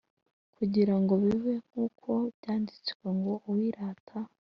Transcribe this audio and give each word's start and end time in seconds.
kugira 0.55 0.93
ngo 1.01 1.13
bibe 1.23 1.53
nk 1.67 1.75
uko 1.85 2.09
byanditswe 2.35 3.05
ngo 3.17 3.33
uwirata 3.47 4.17